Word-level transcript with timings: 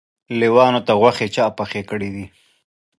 لېوانو 0.39 0.79
ته 0.87 0.93
غوښې 1.01 1.27
چا 1.35 1.45
پخې 1.57 1.81
کړي 1.89 2.09
دي؟ 2.15 2.25